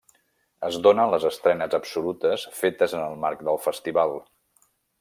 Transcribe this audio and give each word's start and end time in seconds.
Es 0.69 0.77
donen 0.85 1.11
les 1.15 1.27
estrenes 1.29 1.75
absolutes 1.79 2.45
fetes 2.61 2.97
en 3.01 3.05
el 3.11 3.21
marc 3.27 3.45
del 3.51 3.61
festival. 3.67 4.19